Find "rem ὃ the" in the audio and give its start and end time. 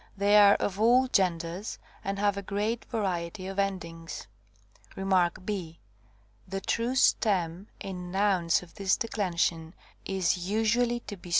4.95-6.59